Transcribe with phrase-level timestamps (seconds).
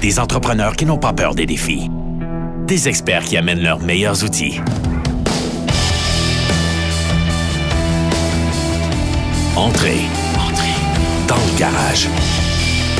[0.00, 1.90] Des entrepreneurs qui n'ont pas peur des défis.
[2.68, 4.60] Des experts qui amènent leurs meilleurs outils.
[9.56, 9.98] Entrez.
[10.36, 10.74] Entrez.
[11.26, 12.06] Dans le garage.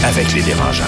[0.05, 0.85] Avec les dérangeants.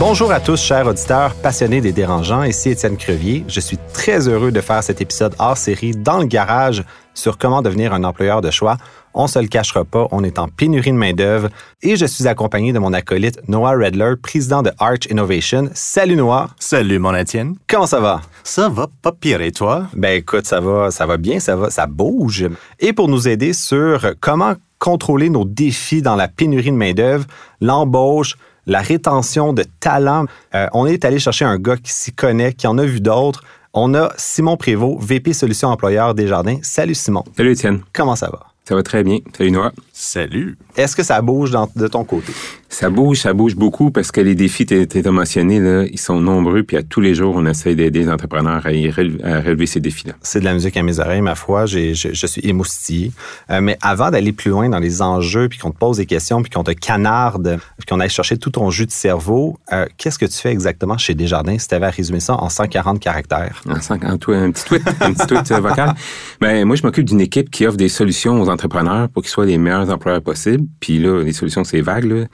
[0.00, 2.42] Bonjour à tous, chers auditeurs passionnés des dérangeants.
[2.42, 3.44] Ici Étienne Crevier.
[3.46, 6.82] Je suis très heureux de faire cet épisode hors série dans le garage
[7.14, 8.76] sur comment devenir un employeur de choix.
[9.16, 11.48] On se le cachera pas, on est en pénurie de main-d'œuvre
[11.82, 15.70] et je suis accompagné de mon acolyte Noah Redler, président de Arch Innovation.
[15.72, 16.50] Salut Noah.
[16.58, 17.54] Salut mon Étienne.
[17.68, 18.22] Comment ça va?
[18.42, 19.86] Ça va pas pire et toi?
[19.94, 22.48] Ben écoute, ça va, ça va bien, ça va, ça bouge.
[22.80, 27.24] Et pour nous aider sur comment contrôler nos défis dans la pénurie de main-d'œuvre,
[27.60, 30.24] l'embauche, la rétention de talent.
[30.56, 33.44] Euh, on est allé chercher un gars qui s'y connaît, qui en a vu d'autres.
[33.72, 36.58] On a Simon Prévost, VP Solutions Employeurs Desjardins.
[36.62, 37.24] Salut Simon.
[37.36, 37.80] Salut Étienne.
[37.92, 38.53] Comment ça va?
[38.66, 39.18] Ça va très bien.
[39.36, 39.72] Salut Noah.
[39.96, 40.58] Salut.
[40.76, 42.32] Est-ce que ça bouge de ton côté?
[42.68, 46.20] Ça bouge, ça bouge beaucoup parce que les défis, tu as mentionné, là, ils sont
[46.20, 46.64] nombreux.
[46.64, 50.14] Puis à tous les jours, on essaie d'aider les entrepreneurs à, relever, ces défis-là.
[50.20, 51.66] C'est de la musique à mes oreilles, ma foi.
[51.66, 53.12] Je, suis émoustillé.
[53.50, 56.42] Euh, mais avant d'aller plus loin dans les enjeux, puis qu'on te pose des questions,
[56.42, 60.18] puis qu'on te canarde, puis qu'on aille chercher tout ton jus de cerveau, euh, qu'est-ce
[60.18, 63.62] que tu fais exactement chez Desjardins si tu avais à résumer ça en 140 caractères?
[63.70, 65.94] En 140, un petit tweet, un petit tweet euh, vocal.
[66.40, 69.46] Ben, moi, je m'occupe d'une équipe qui offre des solutions aux entrepreneurs pour qu'ils soient
[69.46, 70.66] les meilleurs employeurs possibles.
[70.80, 72.04] Puis là, les solutions, c'est vague.
[72.04, 72.24] Là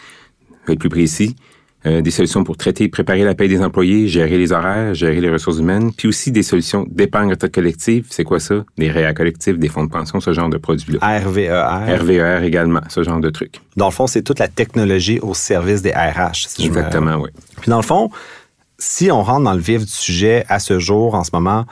[0.73, 1.37] être plus précis.
[1.87, 5.31] Euh, des solutions pour traiter, préparer la paie des employés, gérer les horaires, gérer les
[5.31, 8.07] ressources humaines, puis aussi des solutions d'épargne collective.
[8.11, 8.67] C'est quoi ça?
[8.77, 10.99] Des réa collectifs, des fonds de pension, ce genre de produits-là.
[11.01, 11.97] RVER.
[11.99, 13.63] RVER également, ce genre de trucs.
[13.77, 16.49] Dans le fond, c'est toute la technologie au service des RH.
[16.49, 17.31] Si Exactement, oui.
[17.63, 18.11] Puis dans le fond,
[18.77, 21.65] si on rentre dans le vif du sujet à ce jour, en ce moment,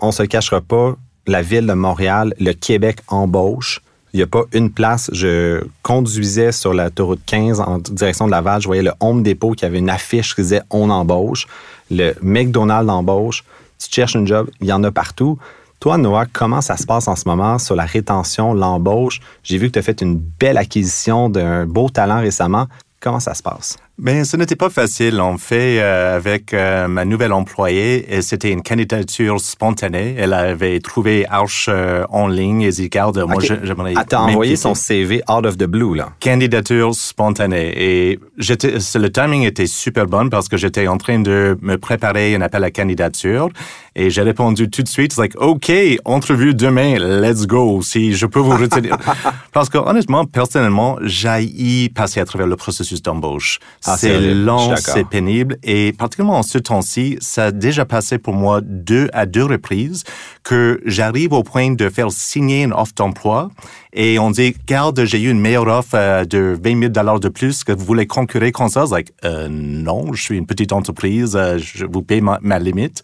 [0.00, 0.96] on se cachera pas,
[1.28, 3.80] la ville de Montréal, le Québec embauche
[4.12, 5.10] il n'y a pas une place.
[5.12, 8.60] Je conduisais sur la l'autoroute 15 en direction de Laval.
[8.60, 11.46] Je voyais le Home Depot qui avait une affiche qui disait On embauche.
[11.90, 13.44] Le McDonald's embauche.
[13.78, 15.38] Tu cherches un job, il y en a partout.
[15.80, 19.20] Toi, Noah, comment ça se passe en ce moment sur la rétention, l'embauche?
[19.42, 22.68] J'ai vu que tu as fait une belle acquisition d'un beau talent récemment.
[23.00, 23.78] Comment ça se passe?
[24.02, 25.20] Ben, ce n'était pas facile.
[25.20, 30.16] En fait, euh, avec euh, ma nouvelle employée, c'était une candidature spontanée.
[30.18, 33.92] Elle avait trouvé Arch euh, en ligne et dit, garde, moi, j'aimerais...
[33.94, 36.08] Ah, t'as envoyé son CV out of the blue, là?
[36.20, 37.72] Candidature spontanée.
[37.76, 42.34] Et j'étais, le timing était super bon parce que j'étais en train de me préparer
[42.34, 43.50] un appel à candidature.
[43.94, 45.70] Et j'ai répondu tout de suite, like, OK,
[46.04, 48.96] entrevue demain, let's go, si je peux vous retenir.
[49.52, 53.60] parce que honnêtement, personnellement, j'ai passer à travers le processus d'embauche.
[53.84, 55.58] Ah, c'est long, c'est pénible.
[55.62, 60.04] Et particulièrement en ce temps-ci, ça a déjà passé pour moi deux à deux reprises
[60.42, 63.50] que j'arrive au point de faire signer une offre d'emploi
[63.94, 67.28] et on dit, garde, j'ai eu une meilleure offre euh, de 20 000 dollars de
[67.28, 68.84] plus que vous voulez concurrer comme ça?
[68.90, 73.02] Like, euh, non, je suis une petite entreprise, euh, je vous paye ma, ma limite.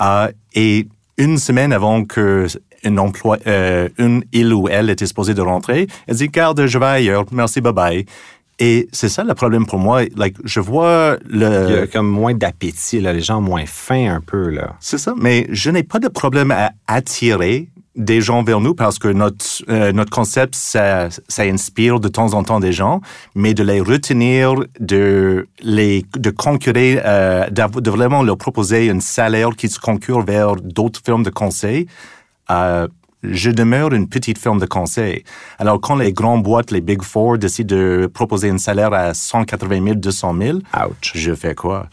[0.00, 2.46] Euh, et une semaine avant que
[2.82, 6.78] une emploi, euh, une il ou elle était supposée de rentrer, elle dit garde, je
[6.78, 8.06] vais ailleurs, merci, bye bye.
[8.60, 10.02] Et c'est ça le problème pour moi.
[10.16, 11.66] Like, je vois le.
[11.68, 14.50] Il y a comme moins d'appétit, là, les gens moins fins un peu.
[14.50, 14.76] là.
[14.80, 18.98] C'est ça, mais je n'ai pas de problème à attirer des gens vers nous parce
[18.98, 23.00] que notre, euh, notre concept, ça, ça inspire de temps en temps des gens,
[23.34, 29.50] mais de les retenir, de les de concurrer, euh, de vraiment leur proposer un salaire
[29.56, 31.86] qui se concure vers d'autres firmes de conseil,
[32.50, 32.86] euh,
[33.22, 35.24] je demeure une petite firme de conseil.
[35.58, 39.82] Alors, quand les grandes boîtes, les Big Four, décident de proposer un salaire à 180
[39.84, 41.12] 000, 200 000, Ouch.
[41.14, 41.88] je fais quoi?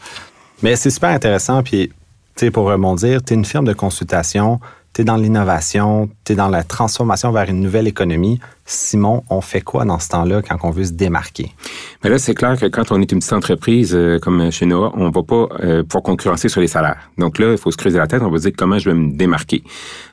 [0.62, 1.62] Mais c'est super intéressant.
[1.62, 1.88] Puis,
[2.34, 4.60] tu sais, pour rebondir, tu es une firme de consultation
[4.98, 8.40] tu dans l'innovation, tu es dans la transformation vers une nouvelle économie.
[8.64, 11.52] Simon, on fait quoi dans ce temps-là quand on veut se démarquer?
[12.02, 14.90] Mais là, c'est clair que quand on est une petite entreprise euh, comme chez Noah,
[14.94, 17.10] on va pas euh, pouvoir concurrencer sur les salaires.
[17.16, 19.16] Donc là, il faut se creuser la tête, on va dire comment je vais me
[19.16, 19.62] démarquer.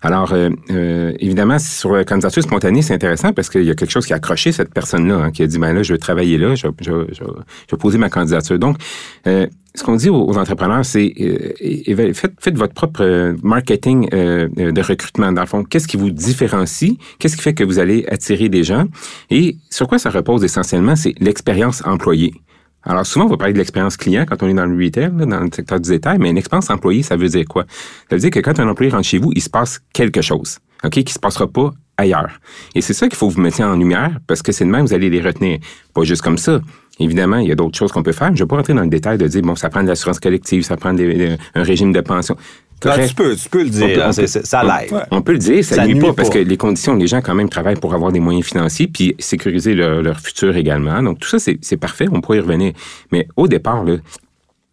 [0.04, 4.06] Alors, euh, évidemment, sur la candidature spontanée, c'est intéressant parce qu'il y a quelque chose
[4.06, 6.54] qui a accroché cette personne-là, hein, qui a dit, ben là, je vais travailler là,
[6.54, 8.60] je, je vais poser ma candidature.
[8.60, 8.78] Donc,
[9.76, 14.82] ce qu'on dit aux, entrepreneurs, c'est euh, faites, faites, votre propre euh, marketing euh, de
[14.82, 15.32] recrutement.
[15.32, 16.94] Dans le fond, qu'est-ce qui vous différencie?
[17.20, 18.86] Qu'est-ce qui fait que vous allez attirer des gens?
[19.30, 20.96] Et sur quoi ça repose essentiellement?
[20.96, 22.34] C'est l'expérience employée.
[22.84, 25.40] Alors souvent, on va parler de l'expérience client quand on est dans le retail, dans
[25.40, 27.66] le secteur du détail, mais une expérience employée, ça veut dire quoi?
[28.10, 30.60] Ça veut dire que quand un employé rentre chez vous, il se passe quelque chose,
[30.84, 32.40] OK, qui se passera pas ailleurs.
[32.76, 34.94] Et c'est ça qu'il faut vous mettre en lumière, parce que c'est de même vous
[34.94, 35.60] allez les retenir.
[35.94, 36.60] Pas juste comme ça.
[37.00, 38.28] Évidemment, il y a d'autres choses qu'on peut faire.
[38.30, 40.20] Je ne vais pas rentrer dans le détail de dire, bon, ça prend de l'assurance
[40.20, 42.38] collective, ça prend un régime de pension.
[42.84, 44.06] Ah, tu, peux, tu peux le dire.
[44.08, 44.94] On peut- ça l'aide.
[45.12, 47.22] On peut le dire, ça, Ça nuit nuit pas, parce que les conditions, les gens
[47.22, 51.02] quand même travaillent pour avoir des moyens financiers puis sécuriser leur, leur futur également.
[51.02, 52.74] Donc tout ça, c'est parfait, on pourrait y revenir.
[53.12, 53.96] Mais au départ, là,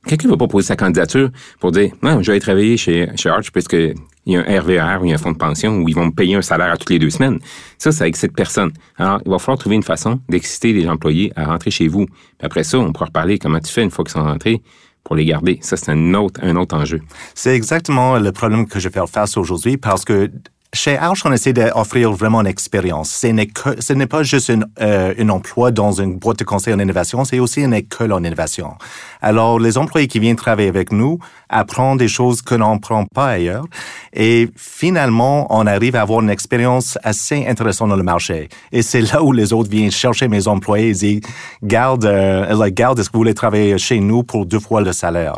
[0.06, 3.28] quelqu'un va pas poser sa candidature pour dire non, je vais aller travailler chez, chez
[3.28, 3.94] Arch parce que
[4.24, 5.94] il y a un RVR ou il y a un fonds de pension où ils
[5.94, 7.40] vont me payer un salaire à toutes les deux semaines.
[7.78, 8.70] Ça, ça excite personne.
[8.96, 12.06] Alors, il va falloir trouver une façon d'exciter les employés à rentrer chez vous.
[12.06, 14.62] Puis après ça, on pourra reparler comment tu fais une fois qu'ils sont rentrés
[15.02, 15.58] pour les garder.
[15.60, 17.00] Ça, c'est un autre, un autre enjeu.
[17.34, 20.30] C'est exactement le problème que je fais face aujourd'hui parce que
[20.74, 23.10] chez Arch, on essaie d'offrir vraiment une expérience.
[23.10, 27.38] Ce n'est pas juste euh, un emploi dans une boîte de conseil en innovation, c'est
[27.38, 28.74] aussi une école en innovation.
[29.20, 31.18] Alors, les employés qui viennent travailler avec nous
[31.50, 33.66] apprennent des choses que l'on n'apprend pas ailleurs.
[34.14, 38.48] Et finalement, on arrive à avoir une expérience assez intéressante dans le marché.
[38.72, 41.20] Et c'est là où les autres viennent chercher mes employés et disent,
[41.62, 45.36] garde, euh, garde, est-ce que vous voulez travailler chez nous pour deux fois le salaire?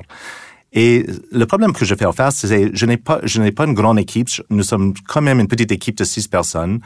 [0.75, 3.75] Et le problème que je fais face, c'est je n'ai pas, je n'ai pas une
[3.75, 4.29] grande équipe.
[4.51, 6.81] Nous sommes quand même une petite équipe de six personnes.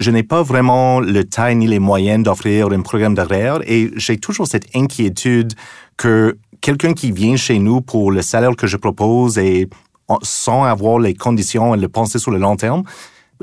[0.00, 4.16] Je n'ai pas vraiment le taille ni les moyens d'offrir un programme d'arrière et j'ai
[4.18, 5.52] toujours cette inquiétude
[5.96, 9.68] que quelqu'un qui vient chez nous pour le salaire que je propose et
[10.08, 12.82] en- sans avoir les conditions et le penser sur le long terme,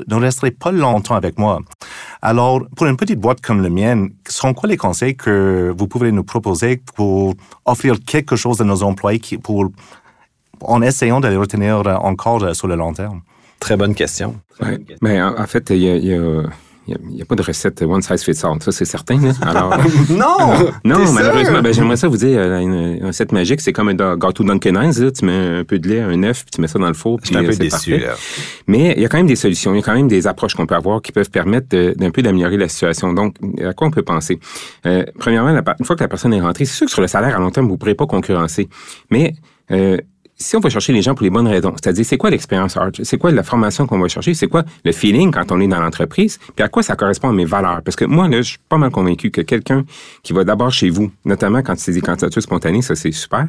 [0.08, 1.60] ne resterait pas longtemps avec moi.
[2.22, 6.12] Alors, pour une petite boîte comme la mienne, sont quoi les conseils que vous pouvez
[6.12, 9.70] nous proposer pour offrir quelque chose à nos employés qui, pour,
[10.62, 13.20] en essayant de les retenir encore sur le long terme?
[13.58, 14.36] Très bonne question.
[14.60, 14.78] Ouais.
[15.02, 16.42] Ben, en, en fait, il y a, il y a-
[17.10, 18.60] il y a- pas de recette one size fits all.
[18.60, 19.20] Ça, c'est certain.
[19.20, 19.32] là.
[19.42, 19.76] Alors,
[20.10, 20.70] Non!
[20.84, 24.42] non, malheureusement, ben, j'aimerais ça vous dire, euh, une, recette magique, c'est comme un gâteau
[24.44, 25.04] Dunkin' Hines.
[25.04, 25.10] là.
[25.10, 27.18] Tu mets un peu de lait, un œuf, puis tu mets ça dans le four.
[27.22, 28.14] Je suis un peu euh, déçu, là.
[28.66, 30.54] Mais il y a quand même des solutions, il y a quand même des approches
[30.54, 33.12] qu'on peut avoir qui peuvent permettre d'un peu d'améliorer la situation.
[33.12, 34.40] Donc, à quoi on peut penser?
[34.86, 37.06] Euh, premièrement, la une fois que la personne est rentrée, c'est sûr que sur le
[37.06, 38.68] salaire à long terme, vous ne pourrez pas concurrencer.
[39.10, 39.34] Mais
[39.70, 39.98] euh,
[40.40, 43.00] si on va chercher les gens pour les bonnes raisons, c'est-à-dire c'est quoi l'expérience Arch,
[43.02, 45.80] c'est quoi la formation qu'on va chercher, c'est quoi le feeling quand on est dans
[45.80, 47.82] l'entreprise, puis à quoi ça correspond à mes valeurs?
[47.84, 49.84] Parce que moi, là, je suis pas mal convaincu que quelqu'un
[50.22, 53.46] qui va d'abord chez vous, notamment quand c'est des candidatures spontanées, ça c'est super,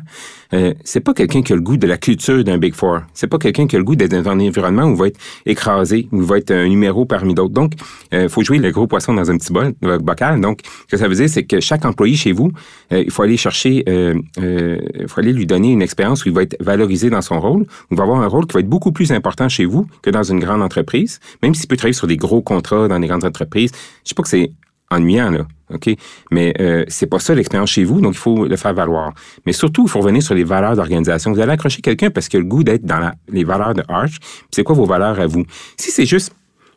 [0.53, 3.01] euh, c'est pas quelqu'un qui a le goût de la culture d'un Big Four.
[3.13, 5.19] C'est pas quelqu'un qui a le goût d'être dans un environnement où il va être
[5.45, 7.53] écrasé, où il va être un numéro parmi d'autres.
[7.53, 7.73] Donc,
[8.11, 10.41] il faut jouer le gros poisson dans un petit bol, euh, bocal.
[10.41, 12.51] Donc, ce que ça veut dire, c'est que chaque employé chez vous,
[12.91, 16.29] euh, il faut aller chercher, euh, euh, il faut aller lui donner une expérience où
[16.29, 18.69] il va être valorisé dans son rôle, il va avoir un rôle qui va être
[18.69, 22.07] beaucoup plus important chez vous que dans une grande entreprise, même s'il peut travailler sur
[22.07, 23.71] des gros contrats dans des grandes entreprises.
[24.03, 24.51] Je sais pas que c'est
[24.89, 25.47] ennuyant, là.
[25.73, 25.89] OK?
[26.31, 29.13] Mais euh, c'est pas ça l'expérience chez vous, donc il faut le faire valoir.
[29.45, 31.31] Mais surtout, il faut revenir sur les valeurs d'organisation.
[31.31, 34.17] Vous allez accrocher quelqu'un parce qu'il a le goût d'être dans les valeurs de Arch.
[34.51, 35.45] C'est quoi vos valeurs à vous?
[35.77, 36.33] Si c'est juste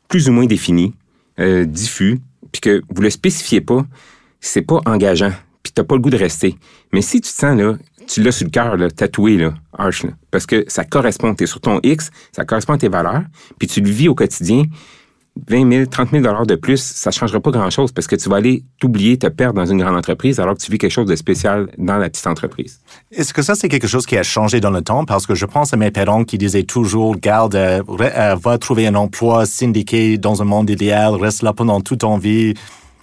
[0.09, 0.95] plus ou moins défini,
[1.41, 2.21] euh, diffus,
[2.53, 3.85] puis que vous le spécifiez pas,
[4.41, 6.55] c'est pas engageant, puis t'as pas le goût de rester.
[6.93, 7.75] Mais si tu te sens, là,
[8.06, 11.81] tu l'as sur le cœur, tatoué, là, Arch, parce que ça correspond, t'es sur ton
[11.83, 13.23] X, ça correspond à tes valeurs,
[13.59, 14.65] puis tu le vis au quotidien,
[15.49, 18.29] 20 000, 30 000 dollars de plus, ça ne changera pas grand-chose parce que tu
[18.29, 21.09] vas aller t'oublier, te perdre dans une grande entreprise alors que tu vis quelque chose
[21.09, 22.81] de spécial dans la petite entreprise.
[23.11, 25.05] Est-ce que ça, c'est quelque chose qui a changé dans le temps?
[25.05, 28.87] Parce que je pense à mes parents qui disaient toujours, garde, euh, euh, va trouver
[28.87, 32.55] un emploi syndiqué dans un monde idéal, reste là pendant toute ton vie.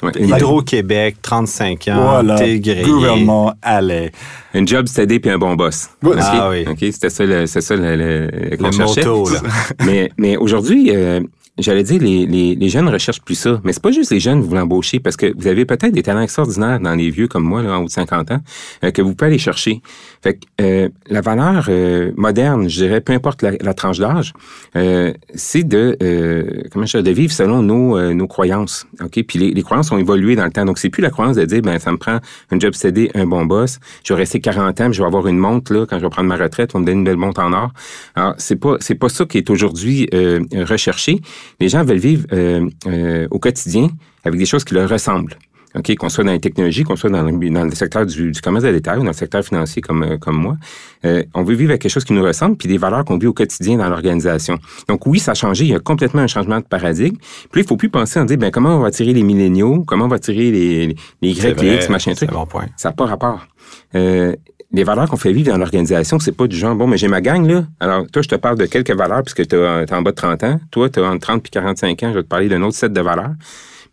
[0.03, 2.83] Ouais, Hydro-Québec, 35 ans, Voilà, t'es grillé.
[2.83, 4.11] gouvernement, allez.
[4.53, 5.89] une job steady puis un bon boss.
[6.03, 6.13] Ouais.
[6.15, 6.19] OK?
[6.21, 6.65] Ah oui.
[6.67, 9.05] OK, c'était ça le, c'est ça le, le, qu'on Le cherchait.
[9.05, 9.39] motto, là.
[9.85, 11.19] mais mais aujourd'hui, euh,
[11.57, 13.59] j'allais dire, les, les, les jeunes recherchent plus ça.
[13.63, 15.91] Mais c'est pas juste les jeunes que vous voulez embaucher, parce que vous avez peut-être
[15.91, 18.39] des talents extraordinaires dans les vieux comme moi, là, en haut de 50 ans,
[18.83, 19.81] euh, que vous pouvez aller chercher.
[20.23, 24.33] Fait que euh, la valeur euh, moderne, je dirais, peu importe la, tranche d'âge,
[24.75, 28.85] euh, c'est de euh, comment je dirais, de vivre selon nos, nos croyances.
[29.01, 29.23] OK?
[29.27, 30.65] Puis les, les croyances ont évolué dans le temps.
[30.65, 32.19] Donc, c'est plus la croyance de dire ben ça me prend
[32.51, 35.27] un job steady, un bon boss, je vais rester 40 ans, puis je vais avoir
[35.27, 37.41] une montre là, quand je vais prendre ma retraite, on me donne une belle montre
[37.41, 37.71] en or.
[38.15, 40.09] Alors, c'est pas c'est pas ça qui est aujourd'hui
[40.53, 41.21] recherché.
[41.59, 43.89] Les gens veulent vivre euh, euh, au quotidien
[44.23, 45.37] avec des choses qui leur ressemblent.
[45.73, 48.41] OK, qu'on soit dans les technologies, qu'on soit dans le, dans le secteur du, du
[48.41, 50.57] commerce de détail ou dans le secteur financier comme, euh, comme moi,
[51.05, 53.27] euh, on veut vivre avec quelque chose qui nous ressemble, puis des valeurs qu'on vit
[53.27, 54.59] au quotidien dans l'organisation.
[54.89, 57.15] Donc oui, ça a changé, il y a complètement un changement de paradigme.
[57.51, 60.05] Puis il faut plus penser en dire, ben comment on va attirer les milléniaux, comment
[60.05, 62.31] on va attirer les, les, les Y, les X, machin truc.
[62.31, 62.65] bon point.
[62.75, 63.47] Ça n'a pas rapport.
[63.95, 64.35] Euh,
[64.73, 67.21] les valeurs qu'on fait vivre dans l'organisation, c'est pas du genre, bon, mais j'ai ma
[67.21, 67.65] gang, là.
[67.79, 70.43] Alors, toi, je te parle de quelques valeurs puisque tu es en bas de 30
[70.43, 70.59] ans.
[70.71, 72.09] Toi, tu as entre 30 et 45 ans.
[72.11, 73.31] Je vais te parler d'un autre set de valeurs.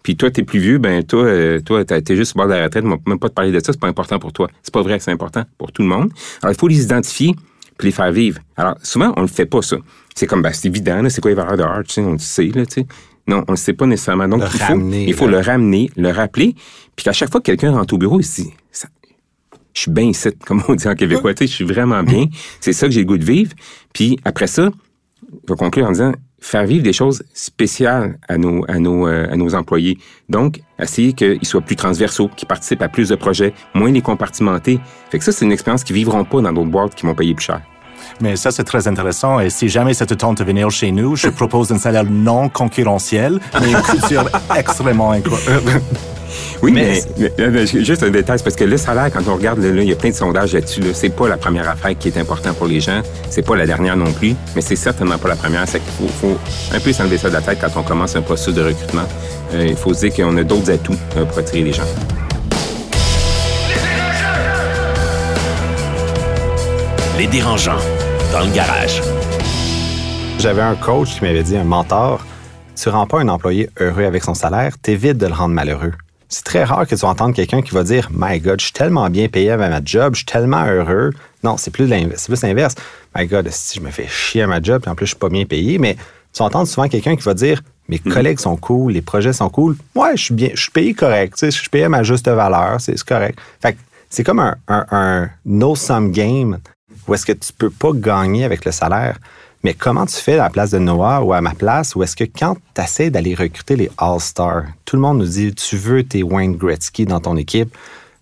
[0.04, 2.52] Puis toi, t'es plus vieux, ben toi, euh, toi, t'as- t'es juste au bord de
[2.54, 4.49] la retraite, on va même pas te parler de ça, c'est pas important pour toi.
[4.62, 6.11] C'est pas vrai que c'est important pour tout le monde.
[6.42, 7.35] Alors, il faut les identifier
[7.76, 8.38] puis les faire vivre.
[8.56, 9.76] Alors, souvent, on le fait pas, ça.
[10.14, 12.12] C'est comme, ben, c'est évident, là, c'est quoi les valeurs de Hart, tu sais, on
[12.12, 12.87] le sait, là, tu sais.
[13.26, 14.26] Non, on le sait pas nécessairement.
[14.28, 15.38] Donc, Le il faut, ramener, il faut là.
[15.40, 16.54] le ramener, le rappeler,
[16.97, 18.88] puis qu'à chaque fois que quelqu'un rentre au bureau, il se dit, Ça-
[19.78, 22.26] je suis bien ici, comme on dit en québécois, tu sais, je suis vraiment bien.
[22.61, 23.52] C'est ça que j'ai le goût de vivre.
[23.92, 24.70] Puis après ça,
[25.23, 29.28] je vais conclure en disant, faire vivre des choses spéciales à nos, à nos, euh,
[29.30, 29.99] à nos employés.
[30.28, 34.80] Donc, essayer qu'ils soient plus transversaux, qu'ils participent à plus de projets, moins les compartimentés.
[35.11, 37.35] Fait que ça, c'est une expérience qu'ils vivront pas dans d'autres boîtes qui vont payer
[37.35, 37.62] plus cher.
[38.21, 39.41] Mais ça, c'est très intéressant.
[39.41, 42.49] Et si jamais ça te tente de venir chez nous, je propose un salaire non
[42.49, 45.81] concurrentiel, mais une culture extrêmement incroyable.
[46.63, 47.03] Oui, mais,
[47.65, 50.11] juste un détail, parce que le salaire, quand on regarde, là, il y a plein
[50.11, 50.81] de sondages là-dessus.
[50.81, 53.01] Là, c'est pas la première affaire qui est importante pour les gens.
[53.31, 55.67] C'est pas la dernière non plus, mais c'est certainement pas la première.
[55.67, 56.39] C'est qu'il faut, faut,
[56.75, 59.07] un peu s'enlever ça de la tête quand on commence un processus de recrutement.
[59.55, 61.83] Euh, il faut se dire qu'on a d'autres atouts euh, pour attirer les gens.
[67.19, 67.79] Les dérangeants
[68.32, 69.02] dans le garage.
[70.38, 72.25] J'avais un coach qui m'avait dit, un mentor,
[72.76, 75.92] tu rends pas un employé heureux avec son salaire, t'évites de le rendre malheureux.
[76.28, 79.08] C'est très rare que tu entendes quelqu'un qui va dire My God, je suis tellement
[79.08, 81.11] bien payé avec ma job, je suis tellement heureux.
[81.42, 82.75] Non, c'est plus l'inverse.
[83.16, 85.18] My God, si je me fais chier à ma job, et en plus je suis
[85.18, 85.97] pas bien payé, mais
[86.35, 88.12] tu entends souvent quelqu'un qui va dire Mes mm.
[88.12, 89.76] collègues sont cool, les projets sont cool.
[89.94, 92.78] Ouais, je suis bien, je suis payé correct, je suis payé à ma juste valeur,
[92.78, 93.38] c'est correct.
[93.62, 93.76] Fait
[94.11, 96.58] c'est comme un, un, un no-sum game
[97.09, 99.19] où est-ce que tu peux pas gagner avec le salaire?
[99.65, 102.15] Mais comment tu fais à la place de Noah ou à ma place, ou est-ce
[102.15, 106.05] que quand tu essaies d'aller recruter les All-Stars, tout le monde nous dit tu veux
[106.05, 107.77] tes Wayne Gretzky dans ton équipe,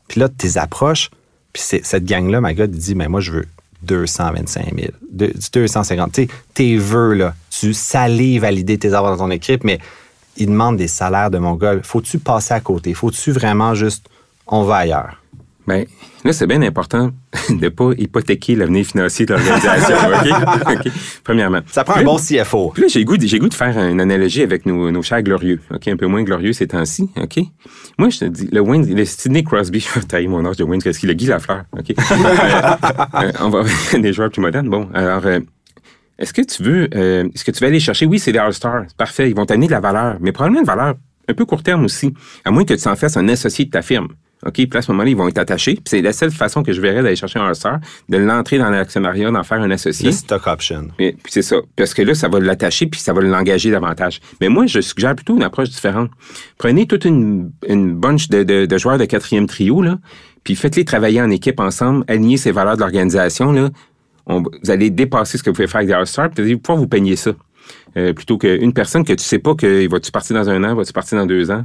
[0.09, 1.11] puis là, tu les approches,
[1.53, 3.47] puis cette gang-là, ma gars, dit mais moi, je veux
[3.83, 9.17] 225 000, 250 Tu sais, tes vœux, là, tu salives à l'idée de tes avoir
[9.17, 9.79] dans ton équipe, mais
[10.37, 11.77] ils demandent des salaires de mon gars.
[11.83, 12.95] Faut-tu passer à côté?
[12.95, 14.09] Faut-tu vraiment juste
[14.47, 15.21] on va ailleurs?
[15.67, 15.85] Bien,
[16.25, 17.11] là, c'est bien important
[17.51, 19.97] de ne pas hypothéquer l'avenir financier de l'organisation.
[20.71, 20.93] OK?
[21.25, 21.61] Premièrement.
[21.67, 22.71] Ça prend un bon CFO.
[22.71, 25.61] Puis là, j'ai goût, j'ai goût de faire une analogie avec nos, nos chers glorieux.
[25.75, 25.89] OK?
[25.89, 27.11] Un peu moins glorieux ces temps-ci.
[27.17, 27.41] OK?
[27.99, 30.65] Moi, je te dis, le Wayne, le Sidney Crosby, je vais tailler mon âge de
[30.65, 31.65] Wayne Crosby, le Guy Lafleur.
[31.77, 31.91] OK?
[31.91, 33.63] Euh, on va
[33.99, 34.69] des joueurs plus modernes.
[34.69, 35.41] Bon, alors, euh,
[36.19, 38.07] est-ce que tu veux, euh, est-ce que tu vas aller chercher?
[38.07, 38.87] Oui, c'est des All-Stars.
[38.97, 39.29] Parfait.
[39.31, 40.95] Ils vont t'amener de la valeur, mais probablement une valeur
[41.29, 42.15] un peu court terme aussi.
[42.45, 44.09] À moins que tu en fasses un associé de ta firme.
[44.45, 45.75] OK, puis à ce moment-là, ils vont être attachés.
[45.75, 48.69] Puis c'est la seule façon que je verrais d'aller chercher un star, de l'entrer dans
[48.69, 50.07] l'actionnariat, d'en faire un associé.
[50.07, 50.89] Le stock option.
[50.99, 51.57] puis c'est ça.
[51.75, 54.21] Parce que là, ça va l'attacher, puis ça va l'engager davantage.
[54.41, 56.11] Mais moi, je suggère plutôt une approche différente.
[56.59, 59.99] Prenez toute une, une bunch de, de, joueurs de quatrième trio, là,
[60.45, 63.71] puis faites-les travailler en équipe ensemble, aligner ces valeurs de l'organisation, là.
[64.27, 66.79] vous allez dépasser ce que vous pouvez faire avec des All-Stars, puis vous allez pouvoir
[66.79, 67.33] vous peigner ça.
[67.97, 70.93] Euh, plutôt qu'une personne que tu sais pas que va-tu partir dans un an, va-tu
[70.93, 71.65] partir dans deux ans?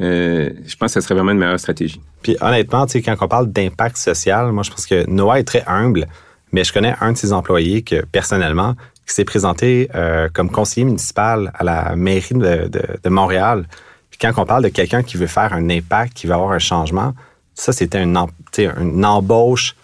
[0.00, 2.00] Euh, je pense que ce serait vraiment une meilleure stratégie.
[2.22, 6.06] Puis honnêtement, quand on parle d'impact social, moi je pense que Noah est très humble,
[6.52, 8.74] mais je connais un de ses employés que personnellement,
[9.06, 13.66] qui s'est présenté euh, comme conseiller municipal à la mairie de, Montréal.
[14.10, 16.58] Puis quand on parle de quelqu'un qui veut faire un impact, qui veut avoir un
[16.58, 17.14] changement,
[17.54, 18.18] ça c'était une,
[18.58, 19.76] une embauche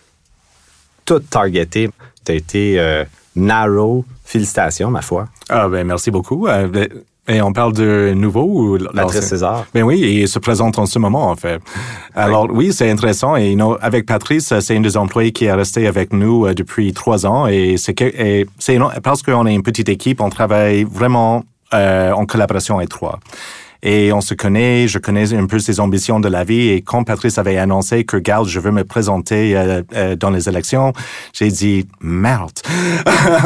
[1.05, 1.91] toute targetée.
[2.25, 3.05] Tu as été euh,
[3.37, 4.05] narrow.
[4.25, 5.29] Félicitations, ma foi.
[5.49, 6.47] Ah ben merci beaucoup.
[6.47, 6.89] Ben,
[7.29, 9.67] et on parle de nouveau ou Patrice César.
[9.75, 11.61] Ben oui, il se présente en ce moment en fait.
[12.15, 16.13] Alors oui, c'est intéressant et avec Patrice, c'est un des employés qui est resté avec
[16.13, 17.95] nous euh, depuis trois ans et c'est
[19.03, 23.21] parce qu'on est une petite équipe, on travaille vraiment euh, en collaboration étroite
[23.83, 26.69] et on se connaît, je connais un peu ses ambitions de la vie.
[26.69, 30.49] Et quand Patrice avait annoncé que, garde, je veux me présenter euh, euh, dans les
[30.49, 30.93] élections,
[31.33, 32.53] j'ai dit, merde.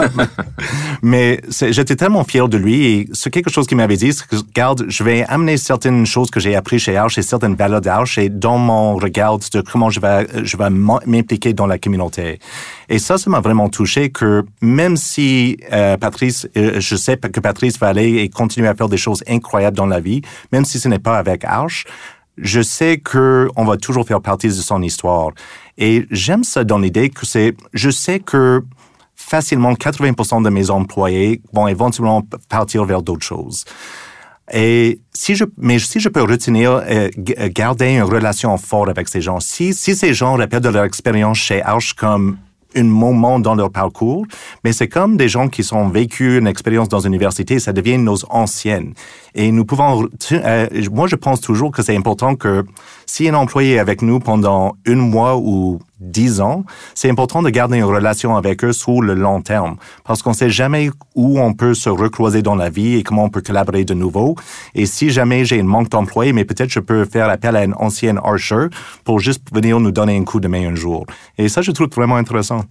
[1.02, 4.36] Mais j'étais tellement fier de lui et c'est quelque chose qu'il m'avait dit, c'est que,
[4.54, 8.18] garde, je vais amener certaines choses que j'ai appris chez Arch et certaines valeurs d'Arch
[8.18, 12.40] et dans mon regard de comment je vais, je vais m'impliquer dans la communauté.
[12.88, 17.78] Et ça, ça m'a vraiment touché que même si euh, Patrice, je sais que Patrice
[17.78, 20.88] va aller et continuer à faire des choses incroyables dans la vie, même si ce
[20.88, 21.84] n'est pas avec Arch,
[22.38, 25.30] je sais que on va toujours faire partie de son histoire.
[25.78, 28.62] Et j'aime ça dans l'idée que c'est, je sais que
[29.14, 33.64] facilement 80% de mes employés vont éventuellement partir vers d'autres choses.
[34.52, 39.20] Et si je, mais si je peux retenir, euh, garder une relation forte avec ces
[39.20, 42.36] gens, si, si ces gens répètent de leur expérience chez Arch comme
[42.76, 44.26] un moment dans leur parcours,
[44.64, 48.18] mais c'est comme des gens qui sont vécu une expérience dans l'université, ça devient nos
[48.30, 48.94] anciennes.
[49.34, 52.64] Et nous pouvons, euh, moi je pense toujours que c'est important que
[53.06, 57.50] si un employé est avec nous pendant un mois ou dix ans, c'est important de
[57.50, 61.54] garder une relation avec eux sur le long terme parce qu'on sait jamais où on
[61.54, 64.36] peut se recroiser dans la vie et comment on peut collaborer de nouveau.
[64.74, 67.74] Et si jamais j'ai un manque d'employés, mais peut-être je peux faire appel à une
[67.74, 68.66] ancienne Archer
[69.04, 71.06] pour juste venir nous donner un coup de main un jour.
[71.38, 72.64] Et ça, je trouve vraiment intéressant.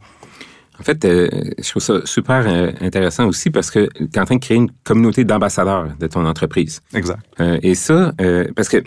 [0.80, 4.26] En fait, euh, je trouve ça super euh, intéressant aussi parce que tu es en
[4.26, 6.82] train de créer une communauté d'ambassadeurs de ton entreprise.
[6.94, 7.20] Exact.
[7.40, 8.84] Euh, et ça, euh, parce que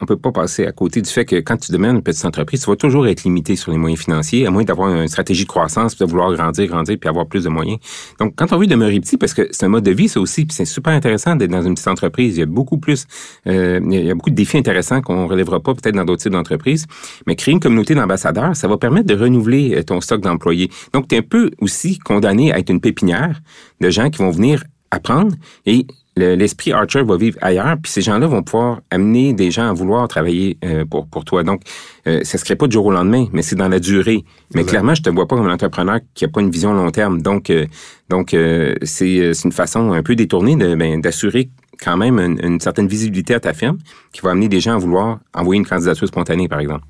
[0.00, 2.62] on peut pas passer à côté du fait que quand tu demeures une petite entreprise,
[2.62, 5.48] tu vas toujours être limité sur les moyens financiers, à moins d'avoir une stratégie de
[5.48, 7.78] croissance, puis de vouloir grandir, grandir, puis avoir plus de moyens.
[8.20, 10.46] Donc, quand on veut demeurer petit, parce que c'est un mode de vie, ça aussi,
[10.46, 12.36] puis c'est super intéressant d'être dans une petite entreprise.
[12.36, 13.06] Il y a beaucoup plus,
[13.46, 16.32] euh, il y a beaucoup de défis intéressants qu'on relèvera pas peut-être dans d'autres types
[16.32, 16.86] d'entreprises.
[17.26, 20.70] Mais créer une communauté d'ambassadeurs, ça va permettre de renouveler ton stock d'employés.
[20.96, 23.42] Donc, tu es un peu aussi condamné à être une pépinière
[23.82, 25.36] de gens qui vont venir apprendre
[25.66, 25.86] et
[26.16, 30.08] l'esprit Archer va vivre ailleurs, puis ces gens-là vont pouvoir amener des gens à vouloir
[30.08, 31.42] travailler euh, pour, pour toi.
[31.42, 31.60] Donc,
[32.06, 34.24] euh, ça se crée pas du jour au lendemain, mais c'est dans la durée.
[34.54, 36.90] Mais clairement, je te vois pas comme un entrepreneur qui a pas une vision long
[36.90, 37.20] terme.
[37.20, 37.66] Donc, euh,
[38.08, 38.34] donc
[38.82, 43.40] c'est une façon un peu détournée ben, d'assurer quand même une, une, certaine visibilité à
[43.40, 43.76] ta firme
[44.14, 46.84] qui va amener des gens à vouloir envoyer une candidature spontanée, par exemple.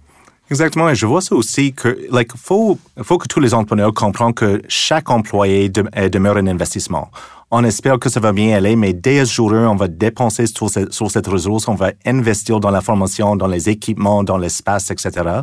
[0.51, 0.89] Exactement.
[0.89, 4.63] Et je vois ça aussi que, like, faut, faut que tous les entrepreneurs comprennent que
[4.69, 7.11] chaque employé demeure un investissement.
[7.51, 10.69] On espère que ça va bien aller, mais dès ce jour on va dépenser sur,
[10.69, 15.43] sur cette ressource, on va investir dans la formation, dans les équipements, dans l'espace, etc.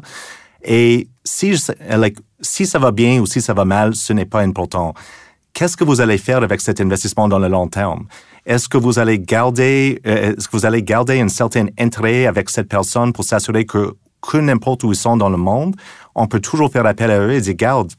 [0.63, 1.55] Et si,
[1.89, 4.93] like, si ça va bien ou si ça va mal, ce n'est pas important.
[5.53, 8.05] Qu'est-ce que vous allez faire avec cet investissement dans le long terme?
[8.45, 12.49] Est-ce que vous allez garder, euh, est-ce que vous allez garder un certain intérêt avec
[12.49, 13.93] cette personne pour s'assurer que,
[14.27, 15.75] que n'importe où ils sont dans le monde,
[16.15, 17.91] on peut toujours faire appel à eux et dire, garde,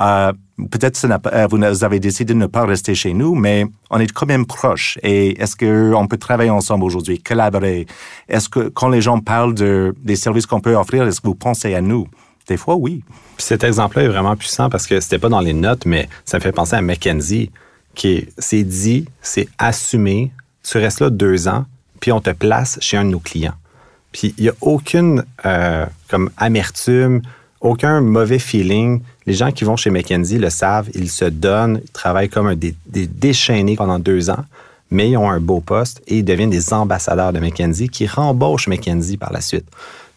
[0.00, 0.32] euh,
[0.70, 4.26] peut-être euh, vous avez décidé de ne pas rester chez nous, mais on est quand
[4.26, 4.98] même proches.
[5.02, 7.86] Et est-ce qu'on peut travailler ensemble aujourd'hui, collaborer?
[8.28, 11.34] Est-ce que quand les gens parlent de, des services qu'on peut offrir, est-ce que vous
[11.34, 12.08] pensez à nous?
[12.48, 13.02] Des fois, oui.
[13.38, 16.42] Cet exemple-là est vraiment puissant parce que c'était pas dans les notes, mais ça me
[16.42, 17.50] fait penser à McKenzie,
[17.94, 20.30] qui c'est dit, c'est assumé.
[20.62, 21.64] Tu restes là deux ans,
[22.00, 23.54] puis on te place chez un de nos clients.
[24.14, 27.20] Puis il n'y a aucune euh, comme amertume,
[27.60, 29.02] aucun mauvais feeling.
[29.26, 32.54] Les gens qui vont chez McKenzie le savent, ils se donnent, ils travaillent comme un
[32.54, 34.44] des, déchaînés pendant deux ans,
[34.92, 38.68] mais ils ont un beau poste et ils deviennent des ambassadeurs de McKenzie qui rembauchent
[38.68, 39.66] McKenzie par la suite.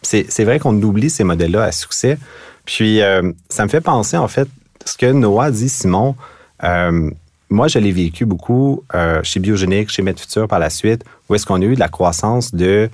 [0.02, 2.18] C'est vrai qu'on oublie ces modèles-là à succès.
[2.64, 4.46] Puis, euh, ça me fait penser, en fait,
[4.84, 6.14] ce que Noah dit, Simon.
[6.62, 7.10] Euh,
[7.50, 8.84] moi, je l'ai vécu beaucoup
[9.24, 12.54] chez Biogenic, chez MedFuture par la suite, où est-ce qu'on a eu de la croissance
[12.54, 12.88] de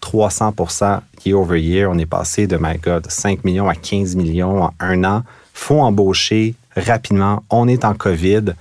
[0.00, 1.90] 300% year over year.
[1.90, 5.22] On est passé de, my God, 5 millions à 15 millions en un an.
[5.52, 7.42] faut embaucher rapidement.
[7.50, 8.54] On est en COVID.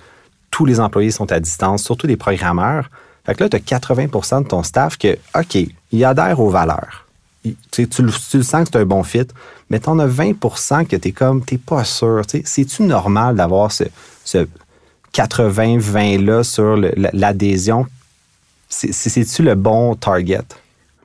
[0.52, 2.90] Tous les employés sont à distance, surtout les programmeurs.
[3.26, 5.58] Fait que là, tu as 80% de ton staff que, OK,
[5.92, 7.06] il adhère aux valeurs.
[7.72, 9.28] Tu, le sens que c'est un bon fit,
[9.70, 12.22] mais tu en as 20% que tu es comme, tu pas sûr.
[12.44, 13.86] C'est-tu normal d'avoir ce,
[14.26, 14.48] ce
[15.14, 16.76] 80-20-là sur
[17.14, 17.86] l'adhésion?
[18.68, 20.46] C'est-tu le bon target?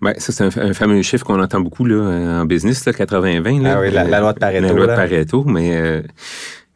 [0.04, 3.64] Ben, ça, c'est un, fameux chiffre qu'on entend beaucoup là, en business, 80-20.
[3.64, 4.66] Ah oui, la, loi de Pareto.
[4.66, 6.02] La loi de Pareto, mais, euh,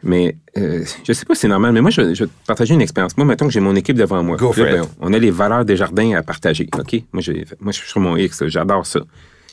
[0.02, 2.72] mais euh, je sais pas si c'est normal, mais moi, je, je vais te partager
[2.72, 3.18] une expérience.
[3.18, 4.38] Moi, mettons que j'ai mon équipe devant moi.
[4.56, 7.02] Ben, on a les valeurs des jardins à partager, OK?
[7.12, 9.00] Moi, je, moi, je suis sur mon X, j'adore ça.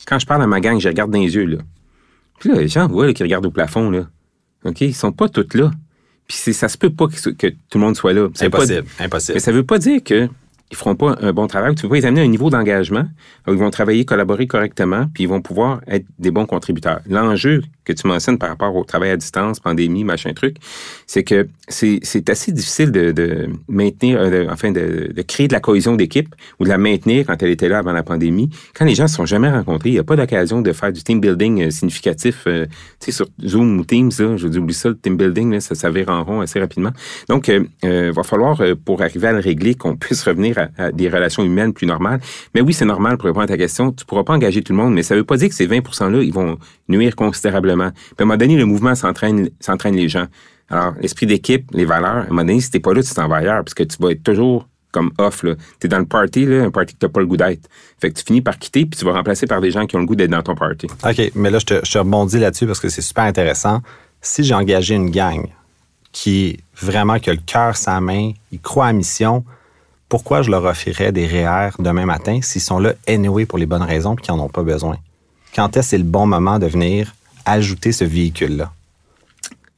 [0.06, 1.58] Quand je parle à ma gang, je regarde dans les yeux, là.
[2.40, 4.06] Puis là, les gens voient qui regardent au plafond, là.
[4.64, 4.80] OK?
[4.80, 5.70] Ils sont pas tous là.
[6.26, 8.28] Puis ça se peut pas que, tout le monde soit là.
[8.40, 9.34] Impossible, impossible.
[9.34, 10.30] Mais ça veut pas dire que
[10.70, 11.74] ils feront pas un bon travail.
[11.74, 13.06] Tu peux pas les amener un niveau d'engagement.
[13.46, 17.00] Ils vont travailler, collaborer correctement, puis ils vont pouvoir être des bons contributeurs.
[17.08, 20.56] L'enjeu que tu mentionnes par rapport au travail à distance, pandémie, machin truc,
[21.06, 25.60] c'est que c'est assez difficile de, de maintenir, euh, enfin, de, de, créer de la
[25.60, 28.50] cohésion d'équipe ou de la maintenir quand elle était là avant la pandémie.
[28.74, 30.92] Quand les gens ne se sont jamais rencontrés, il n'y a pas d'occasion de faire
[30.92, 32.44] du team building euh, significatif.
[32.46, 32.66] Euh,
[33.00, 36.08] tu sais, sur Zoom ou Teams, je dis, oublie ça, le team building, ça s'avère
[36.08, 36.90] en rond assez rapidement.
[37.28, 41.44] Donc, il va falloir, pour arriver à le régler, qu'on puisse revenir à, des relations
[41.44, 42.20] humaines plus normales.
[42.54, 43.92] Mais oui, c'est normal pour répondre à ta question.
[43.92, 45.78] Tu pourras pas engager tout le monde, mais ça veut pas dire que ces 20
[45.78, 47.75] %-là, ils vont nuire considérablement.
[47.84, 50.26] Puis à un moment donné, le mouvement s'entraîne, s'entraîne les gens.
[50.68, 53.28] Alors, l'esprit d'équipe, les valeurs, à un moment donné, si t'es pas là, tu t'en
[53.28, 55.44] vas ailleurs, parce que tu vas être toujours comme off.
[55.80, 57.68] Tu es dans le party, là, un party que tu pas le goût d'être.
[58.00, 60.00] Fait que tu finis par quitter, puis tu vas remplacer par des gens qui ont
[60.00, 60.86] le goût d'être dans ton party.
[61.04, 63.82] OK, mais là, je te, rebondis là-dessus parce que c'est super intéressant.
[64.22, 65.46] Si j'ai engagé une gang
[66.12, 69.44] qui vraiment qui a le cœur sa main, il croit à mission,
[70.08, 73.82] pourquoi je leur offrirais des REER demain matin s'ils sont là anyway pour les bonnes
[73.82, 74.96] raisons et qu'ils n'en ont pas besoin?
[75.54, 77.14] Quand est-ce que c'est le bon moment de venir
[77.46, 78.72] ajouter ce véhicule-là?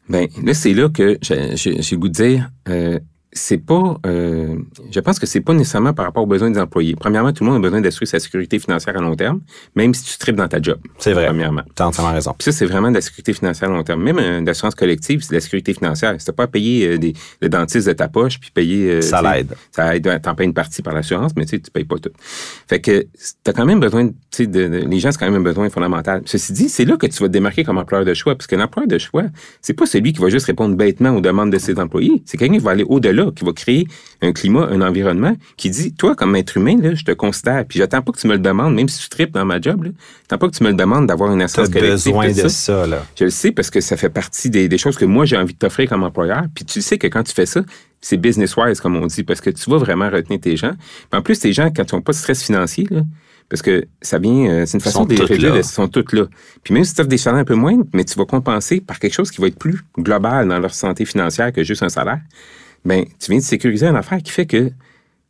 [0.09, 2.98] Bien, là, c'est là que j'ai le goût de dire, euh,
[3.33, 4.57] c'est pas, euh,
[4.91, 6.97] je pense que c'est pas nécessairement par rapport aux besoins des employés.
[6.97, 9.41] Premièrement, tout le monde a besoin d'assurer sa sécurité financière à long terme,
[9.77, 10.79] même si tu tripes dans ta job.
[10.99, 11.27] C'est vrai.
[11.27, 11.62] Premièrement.
[11.77, 12.35] Tu as entièrement raison.
[12.38, 14.03] Puis ça, c'est vraiment de la sécurité financière à long terme.
[14.03, 16.17] Même euh, d'assurance collective, c'est de la sécurité financière.
[16.25, 17.12] T'as pas à payer euh, des,
[17.43, 18.93] le dentiste de ta poche, puis payer...
[18.93, 19.55] euh, Ça l'aide.
[19.73, 20.21] Ça aide.
[20.23, 22.11] T'en payes une partie par l'assurance, mais tu sais, tu payes pas tout.
[22.67, 23.07] Fait que
[23.45, 25.69] t'as quand même besoin, tu sais, de, de- les gens, c'est quand même un besoin
[25.69, 26.23] fondamental.
[26.25, 28.57] Ceci dit, c'est là que tu vas te démarquer comme employeur de choix, parce que
[28.57, 29.25] l'employeur de choix,
[29.61, 32.23] c'est pas celui qui va juste répondre bêtement aux demandes de ses employés.
[32.25, 33.87] C'est quelqu'un qui va aller au-delà, qui va créer
[34.22, 37.78] un climat, un environnement, qui dit, toi, comme être humain, là, je te considère, puis
[37.78, 39.88] j'attends pas que tu me le demandes, même si tu tripes dans ma job,
[40.22, 42.12] j'attends pas que tu me le demandes d'avoir une assurance collective.
[42.12, 42.48] besoin de ça.
[42.48, 43.04] ça, là.
[43.18, 45.54] Je le sais parce que ça fait partie des, des choses que moi, j'ai envie
[45.54, 46.44] de t'offrir comme employeur.
[46.54, 47.62] Puis tu sais que quand tu fais ça,
[48.00, 50.72] c'est business-wise, comme on dit, parce que tu vas vraiment retenir tes gens.
[51.11, 53.02] Puis en plus, tes gens, quand ils n'ont pas de stress financier, là,
[53.48, 55.61] parce que ça vient, euh, c'est une façon de les toutes réduire, là.
[55.61, 56.26] ils sont toutes là.
[56.62, 58.98] Puis même si tu offres des salaires un peu moins, mais tu vas compenser par
[58.98, 62.20] quelque chose qui va être plus global dans leur santé financière que juste un salaire,
[62.85, 64.71] ben tu viens de sécuriser une affaire qui fait que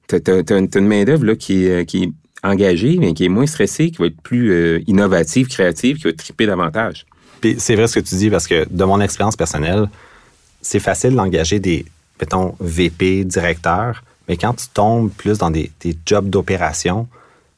[0.08, 3.98] tu as, une main-d'œuvre qui, est, euh, qui est engagée, qui est moins stressée, qui
[3.98, 7.06] va être plus euh, innovative, créative, qui va triper davantage.
[7.40, 9.88] Puis c'est vrai ce que tu dis parce que de mon expérience personnelle,
[10.62, 11.84] c'est facile d'engager des,
[12.20, 17.08] mettons, VP, directeurs, mais quand tu tombes plus dans des, des jobs d'opération,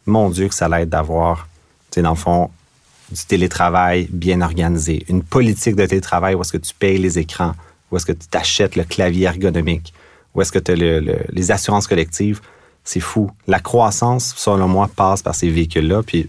[0.06, 1.48] mon Dieu, que ça l'aide d'avoir,
[1.90, 2.50] tu sais, dans le fond,
[3.10, 7.54] du télétravail bien organisé, une politique de télétravail où est-ce que tu payes les écrans,
[7.90, 9.92] où est-ce que tu t'achètes le clavier ergonomique,
[10.34, 12.40] où est-ce que tu as le- le- les assurances collectives?
[12.84, 13.30] C'est fou.
[13.46, 16.28] La croissance, selon moi, passe par ces véhicules-là, puis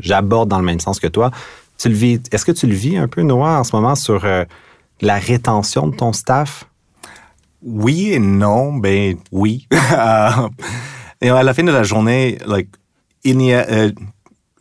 [0.00, 1.30] j'aborde dans le même sens que toi.
[1.78, 4.24] Tu le vis, est-ce que tu le vis un peu, Noah, en ce moment, sur
[4.24, 4.44] euh,
[5.02, 6.64] la rétention de ton staff?
[7.62, 9.66] Oui et non, ben oui.
[9.92, 10.48] Euh,
[11.20, 12.38] et à la fin de la journée,
[13.24, 13.90] il a, euh,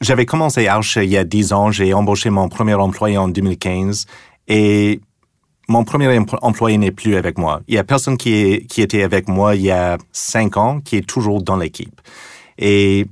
[0.02, 4.06] j'avais commencé Arch il y a 10 ans, j'ai embauché mon premier employé en 2015
[4.48, 5.02] et
[5.68, 7.62] mon premier empl- employé n'est plus avec moi.
[7.68, 11.08] Il y a personne qui, était avec moi il y a 5 ans qui est
[11.08, 12.00] toujours dans l'équipe.
[12.58, 13.08] Et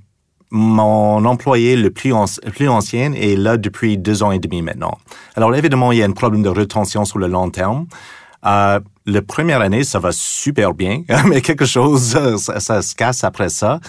[0.51, 2.13] mon employé le plus,
[2.53, 4.97] plus ancien est là depuis deux ans et demi maintenant.
[5.35, 7.87] Alors évidemment, il y a un problème de rétention sur le long terme.
[8.45, 13.23] Euh, la première année, ça va super bien, mais quelque chose, euh, ça, se casse
[13.23, 13.79] après ça.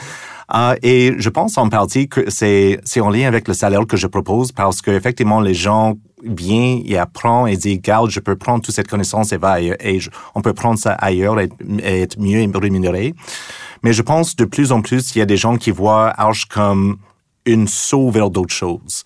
[0.55, 3.97] Euh, et je pense en partie que c'est c'est en lien avec le salaire que
[3.97, 5.95] je propose parce que effectivement les gens
[6.25, 9.77] viennent et apprennent et disent regarde je peux prendre toute cette connaissance et va ailleurs
[10.35, 11.49] on peut prendre ça ailleurs et,
[11.83, 13.15] être mieux rémunéré.
[13.83, 16.47] Mais je pense de plus en plus il y a des gens qui voient Arch
[16.47, 16.97] comme
[17.47, 19.05] une saut vers d'autres choses.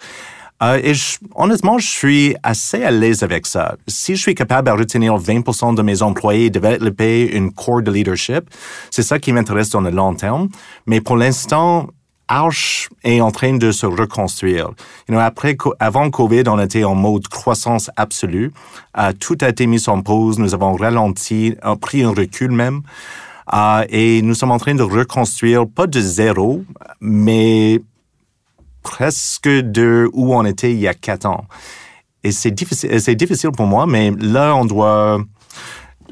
[0.61, 0.93] Euh, et
[1.37, 3.77] honnêtement, je suis assez à l'aise avec ça.
[3.87, 7.93] Si je suis capable de retenir 20% de mes employés et développer une core de
[7.93, 8.51] leadership,
[8.91, 10.49] c'est ça qui m'intéresse dans le long terme.
[10.87, 11.89] Mais pour l'instant,
[12.29, 14.71] Arch est en train de se reconstruire.
[15.09, 18.53] Après, avant Covid, on était en mode croissance absolue.
[18.97, 20.39] Euh, tout a été mis en pause.
[20.39, 22.83] Nous avons ralenti, euh, pris un recul même.
[23.55, 26.65] Euh, et nous sommes en train de reconstruire, pas de zéro,
[27.01, 27.81] mais
[28.83, 31.47] presque de où on était il y a quatre ans.
[32.25, 35.21] Et c'est difficile, c'est difficile pour moi, mais là, on doit.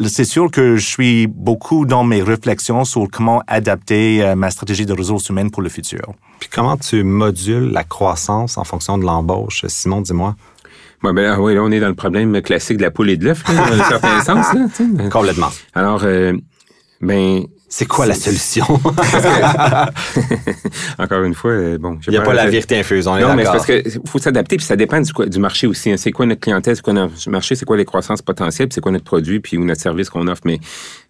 [0.05, 4.85] C'est sûr que je suis beaucoup dans mes réflexions sur comment adapter euh, ma stratégie
[4.85, 6.13] de ressources humaines pour le futur.
[6.39, 9.65] Puis comment tu modules la croissance en fonction de l'embauche?
[9.69, 10.37] Simon, dis-moi.
[11.03, 13.17] Ouais, ben, là, oui, là, on est dans le problème classique de la poule et
[13.17, 14.53] de l'œuf, là, dans un certain sens.
[14.53, 15.09] Là, tu sais.
[15.09, 15.51] Complètement.
[15.75, 16.35] Alors, euh,
[17.01, 18.65] ben, C'est quoi la solution?
[20.99, 21.99] encore une fois, euh, bon.
[22.07, 24.19] Il n'y a pas la vérité infuse, on est Non, mais c'est parce que faut
[24.19, 25.91] s'adapter, puis ça dépend du, du marché aussi.
[25.91, 25.97] hein.
[25.97, 28.93] C'est quoi notre clientèle, c'est quoi notre marché, c'est quoi les croissances potentielles, c'est quoi
[28.93, 30.43] notre produit, puis ou notre service qu'on offre.
[30.45, 30.61] Mais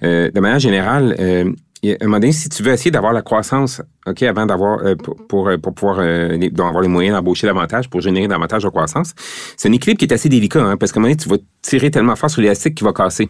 [0.03, 1.53] euh, de manière générale, euh,
[1.87, 4.46] il y a- un moment donné, si tu veux essayer d'avoir la croissance, ok, avant
[4.46, 6.51] d'avoir euh, pour, pour, euh, pour pouvoir euh, les-
[6.88, 9.12] moyens d'embaucher davantage pour générer davantage de croissance,
[9.57, 11.37] c'est un équilibre qui est assez délicat, hein, parce qu'à un moment donné, tu vas
[11.62, 13.29] tirer tellement fort sur l'élastique qui va casser.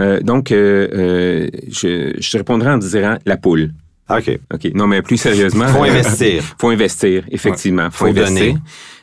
[0.00, 3.70] Euh, donc, je, je te répondrai en disant la poule.
[4.10, 4.38] OK.
[4.54, 4.70] OK.
[4.74, 5.66] Non, mais plus sérieusement.
[5.66, 6.42] Faut investir.
[6.58, 7.88] faut investir, effectivement.
[7.90, 8.46] Faut, Faut investir.
[8.54, 8.58] donner.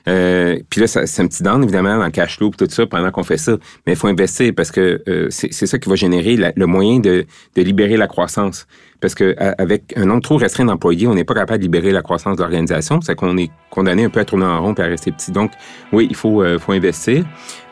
[0.08, 3.12] Euh, puis là, c'est un petit down, évidemment, dans le cash flow tout ça pendant
[3.12, 3.54] qu'on fait ça.
[3.86, 7.26] Mais il faut investir parce que euh, c'est ça qui va générer le moyen de,
[7.56, 8.68] de libérer la croissance.
[9.02, 11.91] Parce que à- avec un nombre trop restreint d'employés, on n'est pas capable de libérer
[11.91, 13.02] la croissance de l'organisation.
[13.02, 15.32] C'est qu'on est condamné un peu à tourner en rond et à rester petit.
[15.32, 15.52] Donc,
[15.91, 17.26] oui, il faut, euh, faut investir.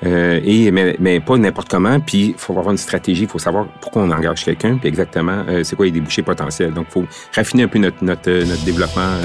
[0.06, 1.98] Euh, et, mais, mais pas n'importe comment.
[2.02, 3.24] Puis, il faut avoir une stratégie.
[3.24, 4.78] Il faut savoir pourquoi on engage quelqu'un.
[4.78, 6.74] Puis exactement, euh, c'est quoi les débouchés potentiels.
[6.74, 9.16] Donc, il faut raffiner un peu notre, notre, euh, notre développement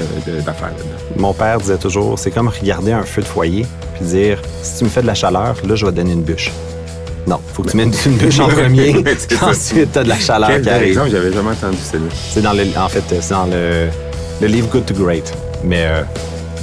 [0.45, 0.73] d'affaires.
[1.17, 4.83] Mon père disait toujours, c'est comme regarder un feu de foyer puis dire, si tu
[4.85, 6.51] me fais de la chaleur, là, je vais te donner une bûche.
[7.27, 8.95] Non, faut que tu mettes une bûche en premier,
[9.41, 10.87] ensuite t'as de la chaleur Quel qui arrive.
[10.89, 12.09] exemple, j'avais jamais entendu celle-là.
[12.31, 13.87] C'est dans le, en fait, c'est dans le,
[14.41, 15.31] le livre Good to Great,
[15.63, 16.01] mais euh,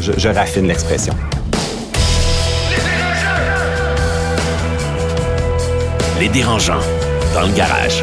[0.01, 1.15] je, je raffine l'expression.
[6.19, 6.81] Les dérangeants,
[7.35, 8.03] dans le garage.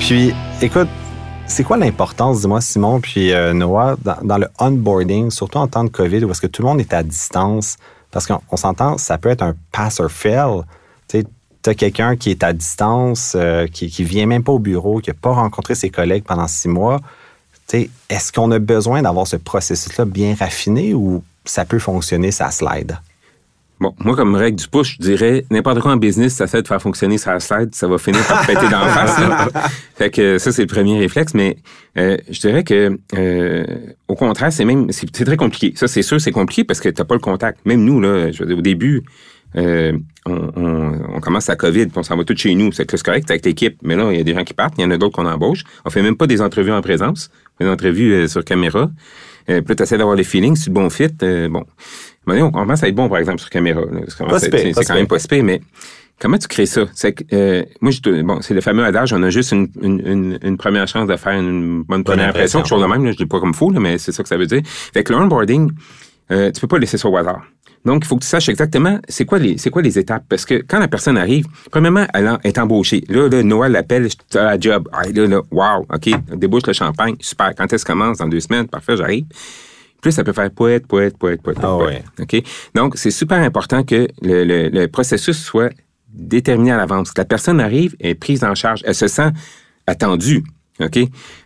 [0.00, 0.32] Puis,
[0.62, 0.88] écoute,
[1.50, 5.88] c'est quoi l'importance, dis-moi, Simon, puis euh, Noah, dans, le onboarding, surtout en temps de
[5.88, 7.76] COVID, où est-ce que tout le monde est à distance?
[8.12, 10.62] Parce qu'on s'entend, ça peut être un pass or fail.
[11.08, 11.24] Tu
[11.66, 15.10] as quelqu'un qui est à distance, euh, qui, qui vient même pas au bureau, qui
[15.10, 17.00] n'a pas rencontré ses collègues pendant six mois.
[17.72, 22.96] Est-ce qu'on a besoin d'avoir ce processus-là bien raffiné ou ça peut fonctionner, ça slide?
[23.80, 26.68] Bon, moi, comme règle du push, je dirais, n'importe quoi en business, ça fait de
[26.68, 29.72] faire fonctionner sa slide, ça va finir par péter dans la face.
[29.96, 31.32] Fait que ça, c'est le premier réflexe.
[31.32, 31.56] Mais
[31.96, 33.64] euh, je dirais que, euh,
[34.06, 35.72] au contraire, c'est même, c'est très compliqué.
[35.76, 37.64] Ça, c'est sûr, c'est compliqué parce que t'as pas le contact.
[37.64, 39.02] Même nous, là, je veux dire, au début,
[39.56, 39.92] euh,
[40.26, 42.70] on, on, on, commence à COVID, puis on s'en va tous chez nous.
[42.72, 44.84] C'est correct avec l'équipe, mais là, il y a des gens qui partent, il y
[44.84, 45.64] en a d'autres qu'on embauche.
[45.84, 48.90] On fait même pas des entrevues en présence, on fait des entrevues euh, sur caméra.
[49.48, 51.08] Euh, puis tu essaies d'avoir les feelings, c'est le bon fit.
[51.22, 51.64] Euh, bon,
[52.26, 53.82] on commence à être bon, par exemple, sur caméra.
[54.08, 54.16] C'est
[54.86, 55.60] quand même pas spé, mais
[56.18, 56.82] comment tu crées ça?
[56.94, 60.38] C'est que, euh, moi, je, bon, c'est le fameux adage, on a juste une, une,
[60.42, 63.16] une, première chance de faire une bonne première impression, quelque chose de même, là, je
[63.16, 64.62] dis pas comme fou, là, mais c'est ça que ça veut dire.
[64.64, 65.72] Fait que l'onboarding,
[66.30, 67.42] euh, tu peux pas laisser ça au hasard.
[67.84, 70.24] Donc, il faut que tu saches exactement c'est quoi les c'est quoi les étapes.
[70.28, 73.02] Parce que quand la personne arrive, premièrement, elle est embauchée.
[73.08, 74.86] Là, là Noël l'appelle, tu as la job.
[74.92, 77.54] Ah, là, là, wow, OK, débouche le champagne, super.
[77.56, 78.18] Quand est-ce commence?
[78.18, 79.24] Dans deux semaines, parfait, j'arrive.
[80.00, 82.04] Plus, ça peut faire poète, poète, poète, poète, ah, poète.
[82.20, 82.42] OK?
[82.74, 85.72] Donc, c'est super important que le, le, le processus soit
[86.12, 87.12] déterminé à l'avance.
[87.12, 89.30] Que la personne arrive, est prise en charge, elle se sent
[89.86, 90.44] attendue.
[90.80, 90.98] OK?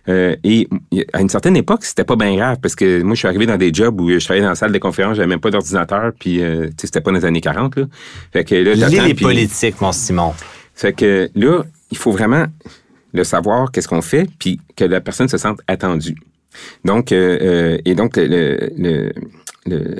[0.08, 0.68] Euh, et
[1.12, 3.56] à une certaine époque, c'était pas bien grave parce que moi, je suis arrivé dans
[3.56, 6.42] des jobs où je travaillais dans la salle de conférence, j'avais même pas d'ordinateur, puis
[6.42, 7.76] euh, c'était pas dans les années 40.
[7.76, 7.84] Là.
[8.32, 10.32] Fait que là, les puis, politiques, mon Simon.
[10.74, 12.46] Fait que là, il faut vraiment
[13.12, 16.16] le savoir, qu'est-ce qu'on fait, puis que la personne se sente attendue.
[16.84, 18.16] Donc, euh, euh, et donc,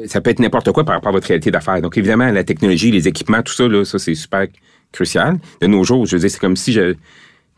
[0.07, 1.81] ça peut être n'importe quoi par rapport à votre réalité d'affaires.
[1.81, 4.47] Donc, évidemment, la technologie, les équipements, tout ça, ça, c'est super
[4.93, 5.39] crucial.
[5.61, 6.95] De nos jours, je veux dire, c'est comme si je,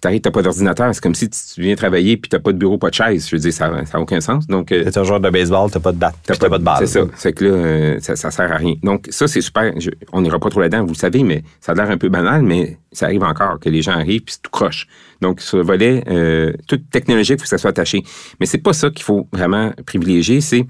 [0.00, 2.78] t'arrives, t'as pas d'ordinateur, c'est comme si tu viens travailler puis t'as pas de bureau,
[2.78, 3.28] pas de chaise.
[3.28, 4.46] Je veux dire, ça n'a aucun sens.
[4.46, 6.64] Donc, euh, t'es un joueur de baseball, t'as pas de batte, t'as pas, pas, de
[6.64, 6.76] balle.
[6.80, 7.06] C'est ça.
[7.16, 8.74] C'est que là, euh, ça, ça sert à rien.
[8.82, 9.72] Donc, ça, c'est super.
[9.78, 12.09] Je, on n'ira pas trop là-dedans, vous le savez, mais ça a l'air un peu
[12.09, 14.87] banal, mais ça arrive encore que les gens arrivent puis c'est tout croche.
[15.20, 18.02] Donc, sur le volet, euh, tout technologique, il faut que ça soit attaché.
[18.40, 20.66] Mais c'est pas ça qu'il faut vraiment privilégier, c'est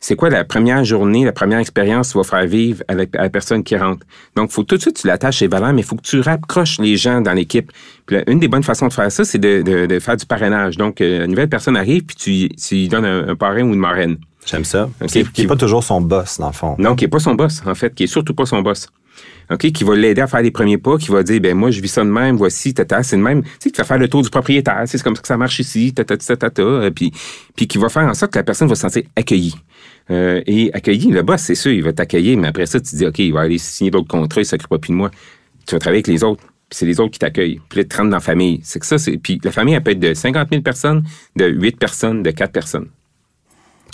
[0.00, 3.28] c'est quoi la première journée, la première expérience que tu vas faire vivre avec la
[3.30, 4.06] personne qui rentre?
[4.36, 6.78] Donc, faut tout de suite tu l'attaches chez valeurs, mais il faut que tu raccroches
[6.78, 7.72] les gens dans l'équipe.
[8.06, 10.24] Puis là, une des bonnes façons de faire ça, c'est de, de, de, faire du
[10.24, 10.76] parrainage.
[10.76, 13.74] Donc, euh, une nouvelle personne arrive, puis tu, tu lui donnes un, un parrain ou
[13.74, 14.18] une marraine.
[14.46, 14.88] J'aime ça.
[15.02, 15.24] Okay.
[15.24, 16.76] Qui n'est pas toujours son boss, dans le fond.
[16.78, 18.88] Non, qui n'est pas son boss, en fait, qui est surtout pas son boss.
[19.50, 21.80] OK, qui va l'aider à faire les premiers pas, qui va dire, ben moi, je
[21.80, 23.42] vis ça de même, voici, tata, c'est de même.
[23.42, 25.58] Tu sais, qui va faire le tour du propriétaire, c'est comme ça que ça marche
[25.58, 27.12] ici, tata, tata, tata, puis,
[27.56, 29.54] puis qui va faire en sorte que la personne va se sentir accueillie.
[30.10, 32.96] Euh, et accueilli, le boss, c'est sûr, il va t'accueillir, mais après ça, tu te
[32.96, 35.10] dis, OK, il va aller signer d'autres contrats, il ne s'occupe pas plus de moi.
[35.66, 37.60] Tu vas travailler avec les autres, puis c'est les autres qui t'accueillent.
[37.68, 38.60] Puis là, tu rentres dans la famille.
[38.62, 39.18] C'est que ça, c'est.
[39.18, 41.04] Puis la famille, elle peut être de 50 000 personnes,
[41.36, 42.88] de 8 personnes, de 4 personnes.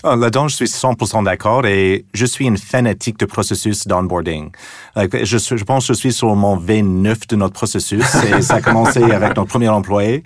[0.07, 4.50] Oh, Là-dedans, je suis 100% d'accord et je suis une fanatique de processus d'onboarding.
[4.96, 8.61] Je, je pense que je suis sur mon V9 de notre processus et ça a
[8.61, 10.22] commencé avec notre premier employé.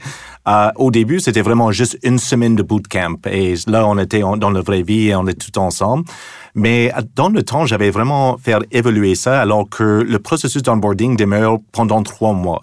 [0.46, 4.51] Euh, au début, c'était vraiment juste une semaine de bootcamp et là, on était dans
[4.51, 6.05] la vraie vie et on est tout ensemble.
[6.55, 11.59] Mais dans le temps, j'avais vraiment fait évoluer ça alors que le processus d'onboarding demeure
[11.72, 12.62] pendant trois mois.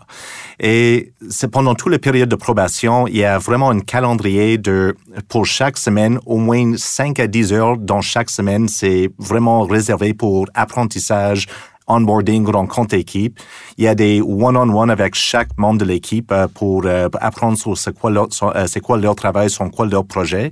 [0.60, 4.96] Et c'est pendant toute la période de probation, il y a vraiment un calendrier de,
[5.28, 8.68] pour chaque semaine, au moins 5 à 10 heures dans chaque semaine.
[8.68, 11.48] C'est vraiment réservé pour apprentissage,
[11.88, 13.40] onboarding, rencontre équipe.
[13.78, 17.78] Il y a des one-on-one avec chaque membre de l'équipe euh, pour euh, apprendre sur
[17.78, 20.52] c'est quoi leur, euh, c'est quoi leur travail, sur quoi leur projet.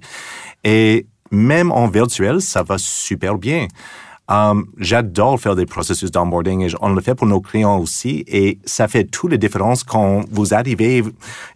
[0.63, 3.67] Et même en virtuel, ça va super bien.
[4.29, 8.57] Um, J'adore faire des processus d'onboarding et on le fait pour nos clients aussi et
[8.63, 11.03] ça fait toute la différence quand vous arrivez.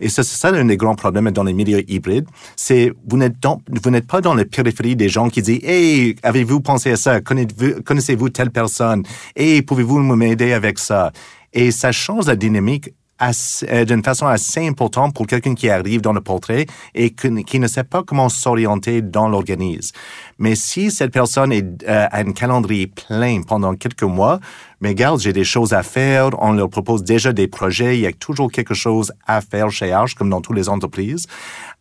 [0.02, 2.28] Et c'est ça un des grands problèmes dans les milieux hybrides,
[2.58, 3.36] c'est vous n'êtes
[3.82, 7.22] vous n'êtes pas dans la périphérie des gens qui disent Hey, avez-vous pensé à ça?
[7.22, 9.04] Connaissez-vous telle personne?
[9.36, 11.14] Hey, pouvez-vous m'aider avec ça
[11.54, 16.22] Et ça change la dynamique d'une façon assez importante pour quelqu'un qui arrive dans le
[16.22, 19.96] portrait et qui ne sait pas comment s'orienter dans l'organisme.
[20.40, 24.40] Mais si cette personne euh, a un calendrier plein pendant quelques mois,
[24.82, 28.08] mais regarde, j'ai des choses à faire, on leur propose déjà des projets, il y
[28.08, 31.26] a toujours quelque chose à faire chez Arch, comme dans toutes les entreprises.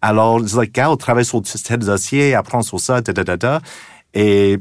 [0.00, 3.60] Alors, regarde, travaille sur tel dossier, apprends sur ça, ta, ta, ta, ta.
[4.14, 4.58] Et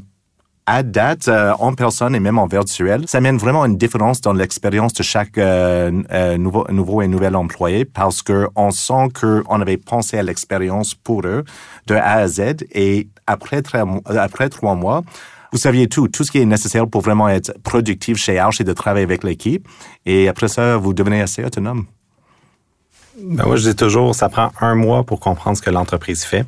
[0.67, 4.34] à date, euh, en personne et même en virtuel, ça mène vraiment une différence dans
[4.34, 9.62] l'expérience de chaque euh, euh, nouveau, nouveau et nouvel employé parce que on sent qu'on
[9.62, 11.43] avait pensé à l'expérience pour eux
[11.86, 13.62] de A à Z et après,
[14.08, 15.04] après trois mois,
[15.51, 18.63] vous saviez tout, tout ce qui est nécessaire pour vraiment être productif chez Arch et
[18.63, 19.67] de travailler avec l'équipe.
[20.06, 21.86] Et après ça, vous devenez assez autonome.
[23.21, 26.45] Ben moi, je dis toujours, ça prend un mois pour comprendre ce que l'entreprise fait.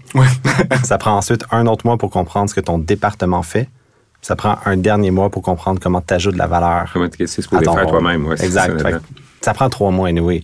[0.83, 3.69] ça prend ensuite un autre mois pour comprendre ce que ton département fait.
[4.21, 6.89] Ça prend un dernier mois pour comprendre comment tu ajoutes de la valeur.
[6.91, 8.25] Comment tu ce que faire toi-même.
[8.25, 8.81] Ouais, exact.
[8.81, 8.89] Ça,
[9.41, 10.43] ça, prend trois mois, anyway.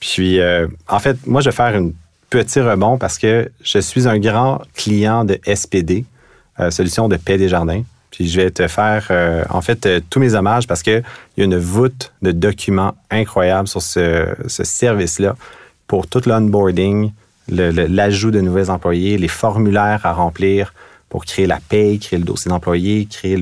[0.00, 1.90] Puis, euh, en fait, moi, je vais faire un
[2.30, 6.04] petit rebond parce que je suis un grand client de SPD,
[6.60, 7.82] euh, Solution de Paix des Jardins.
[8.10, 11.02] Puis je vais te faire, euh, en fait, tous mes hommages parce qu'il
[11.36, 15.36] y a une voûte de documents incroyable sur ce, ce service-là
[15.86, 17.12] pour tout l'onboarding,
[17.48, 20.72] l'ajout de nouveaux employés, les formulaires à remplir
[21.08, 23.38] pour créer la paye, créer le dossier d'employé, créer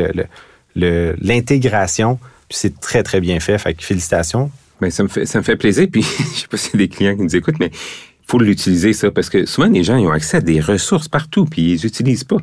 [0.75, 2.19] l'intégration.
[2.49, 3.59] Puis c'est très, très bien fait.
[3.59, 4.51] Fait que félicitations.
[4.81, 5.89] Bien, ça, me fait, ça me fait plaisir.
[5.91, 6.03] Puis
[6.35, 8.93] je sais pas s'il y a des clients qui nous écoutent, mais il faut l'utiliser,
[8.93, 11.73] ça, parce que souvent, les gens ils ont accès à des ressources partout, puis ils
[11.73, 12.39] les utilisent pas.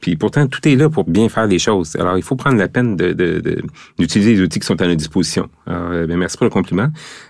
[0.00, 1.96] Puis pourtant, tout est là pour bien faire les choses.
[1.96, 5.48] Alors, il faut prendre la peine d'utiliser les outils qui sont à notre disposition.
[5.66, 6.88] Alors, euh, bien, merci pour le compliment.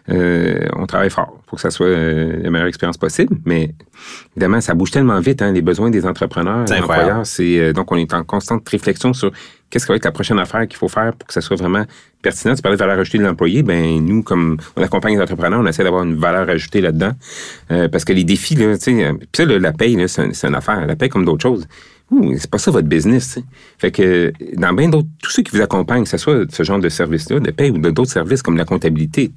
[0.08, 3.72] Euh, on travaille fort pour que ça soit euh, la meilleure expérience possible, mais
[4.36, 7.24] évidemment, ça bouge tellement vite, hein, les besoins des entrepreneurs, des employeurs.
[7.24, 9.30] C'est, donc, on est en constante réflexion sur
[9.70, 11.84] qu'est-ce qui va être la prochaine affaire qu'il faut faire pour que ça soit vraiment
[12.20, 12.54] pertinent.
[12.54, 13.62] Tu parlais de valeur ajoutée de l'employé.
[13.62, 17.12] Ben nous, comme on accompagne les entrepreneurs, on essaie d'avoir une valeur ajoutée là-dedans.
[17.68, 20.86] parce que les défis, là, tu sais, puis ça, la paye, là, c'est, une affaire.
[20.86, 21.66] La paye comme d'autres choses
[22.36, 23.38] c'est pas ça votre business.
[23.78, 26.78] Fait que dans bien d'autres, tous ceux qui vous accompagnent, que ce soit ce genre
[26.78, 29.30] de service-là, de paie ou d'autres services comme la comptabilité,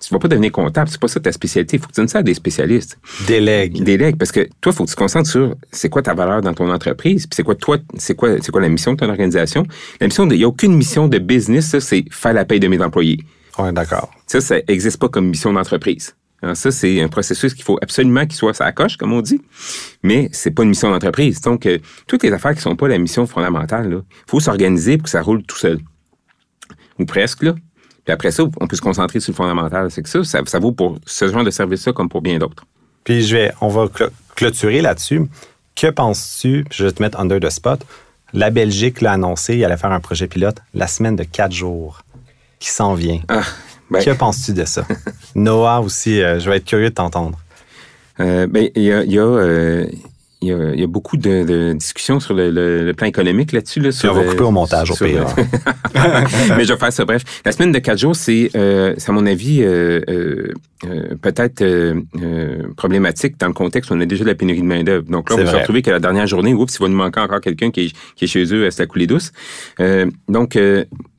[0.00, 1.76] tu vas pas devenir comptable, c'est pas ça ta spécialité.
[1.76, 2.98] Il faut que tu donnes ça à des spécialistes.
[3.26, 3.82] Délègue.
[3.82, 6.40] Délègue, parce que toi, il faut que tu te concentres sur c'est quoi ta valeur
[6.40, 9.08] dans ton entreprise, puis c'est quoi toi, c'est quoi, c'est quoi la mission de ton
[9.08, 9.66] organisation.
[10.00, 12.82] La mission, il n'y a aucune mission de business, c'est faire la paie de mes
[12.82, 13.18] employés.
[13.58, 14.10] Oui, d'accord.
[14.26, 16.14] Ça, ça n'existe pas comme mission d'entreprise.
[16.42, 19.42] Alors ça, c'est un processus qu'il faut absolument qu'il soit à coche, comme on dit,
[20.02, 21.40] mais c'est pas une mission d'entreprise.
[21.42, 25.04] Donc, euh, toutes les affaires qui sont pas la mission fondamentale, il faut s'organiser pour
[25.04, 25.78] que ça roule tout seul.
[26.98, 27.54] Ou presque, là.
[28.10, 29.88] Puis après ça, on peut se concentrer sur le fondamental.
[29.92, 32.64] C'est que ça, ça, vaut pour ce genre de service-là comme pour bien d'autres.
[33.04, 33.86] Puis je vais, on va
[34.34, 35.22] clôturer là-dessus.
[35.76, 37.86] Que penses-tu, je vais te mettre under the spot,
[38.32, 42.02] la Belgique l'a annoncé, il allait faire un projet pilote la semaine de quatre jours
[42.58, 43.20] qui s'en vient.
[43.28, 43.42] Ah,
[43.92, 44.04] ben.
[44.04, 44.84] Que penses-tu de ça?
[45.36, 47.38] Noah aussi, euh, je vais être curieux de t'entendre.
[48.18, 49.86] Euh, ben, il y a, y a euh,
[50.42, 53.52] il y, a, il y a, beaucoup de, de discussions sur le, le, plan économique
[53.52, 53.80] là-dessus.
[53.80, 55.26] Là, on va couper au montage au pire.
[56.56, 57.04] Mais je vais faire ça.
[57.04, 61.62] Bref, la semaine de quatre jours, c'est, euh, à mon avis, euh, euh, peut-être
[62.76, 65.10] problématique dans le contexte où on a déjà de la pénurie de main-d'œuvre.
[65.10, 67.20] Donc là, on va se retrouver que la dernière journée, oups, il va nous manquer
[67.20, 69.32] encore quelqu'un qui est, qui est chez eux à la coulée douce.
[70.28, 70.58] donc,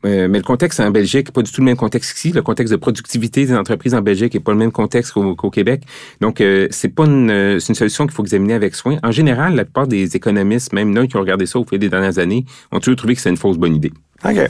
[0.03, 2.31] mais le contexte en Belgique, pas du tout le même contexte ici.
[2.31, 5.83] Le contexte de productivité des entreprises en Belgique n'est pas le même contexte qu'au, Québec.
[6.21, 9.87] Donc, c'est pas une, une solution qu'il faut examiner avec soin en général, la plupart
[9.87, 12.97] des économistes, même nous qui ont regardé ça au fil des dernières années, ont toujours
[12.97, 13.91] trouvé que c'est une fausse bonne idée.
[14.23, 14.49] OK.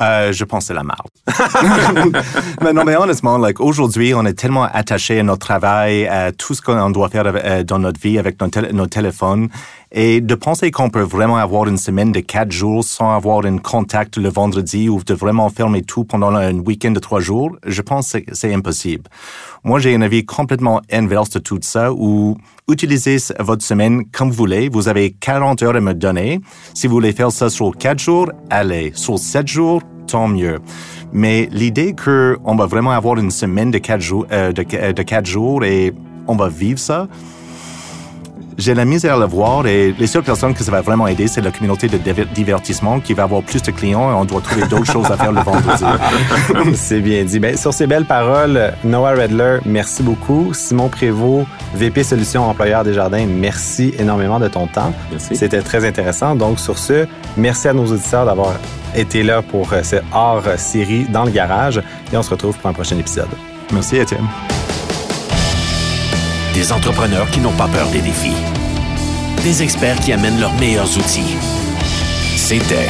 [0.00, 1.08] Euh, je pense que c'est la marde.
[2.62, 6.54] mais non, mais honnêtement, like, aujourd'hui, on est tellement attaché à notre travail, à tout
[6.54, 8.36] ce qu'on doit faire euh, dans notre vie avec
[8.72, 9.48] nos, téléphones.
[9.92, 13.58] Et de penser qu'on peut vraiment avoir une semaine de quatre jours sans avoir un
[13.58, 17.82] contact le vendredi ou de vraiment fermer tout pendant un week-end de trois jours, je
[17.82, 19.04] pense que c'est impossible.
[19.64, 22.36] Moi, j'ai un avis complètement inverse de tout ça où
[22.68, 24.68] utilisez votre semaine comme vous voulez.
[24.68, 26.40] Vous avez 40 heures à me donner.
[26.72, 28.92] Si vous voulez faire ça sur quatre jours, allez.
[28.94, 30.60] Sur sept jours, tant mieux.
[31.12, 35.26] Mais l'idée qu'on va vraiment avoir une semaine de quatre jours, euh, de, de quatre
[35.26, 35.92] jours et
[36.28, 37.08] on va vivre ça,
[38.60, 41.26] j'ai la misère à le voir et les seules personnes que ça va vraiment aider,
[41.26, 41.98] c'est la communauté de
[42.34, 45.32] divertissement qui va avoir plus de clients et on doit trouver d'autres choses à faire
[45.32, 45.84] le vendredi.
[46.74, 47.38] c'est bien dit.
[47.38, 50.52] Ben, sur ces belles paroles, Noah Redler, merci beaucoup.
[50.52, 54.92] Simon Prévost, VP Solutions Employeurs des Jardins, merci énormément de ton temps.
[55.10, 55.36] Merci.
[55.36, 56.34] C'était très intéressant.
[56.34, 58.54] Donc, sur ce, merci à nos auditeurs d'avoir
[58.94, 61.80] été là pour euh, ce hors-série dans le garage
[62.12, 63.28] et on se retrouve pour un prochain épisode.
[63.72, 64.26] Merci, Étienne
[66.54, 68.34] des entrepreneurs qui n'ont pas peur des défis,
[69.42, 71.36] des experts qui amènent leurs meilleurs outils.
[72.36, 72.88] C'était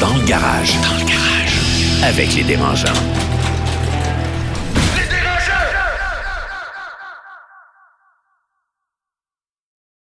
[0.00, 0.74] Dans le garage.
[0.82, 1.60] Dans le garage.
[2.02, 2.86] Avec les dérangeants.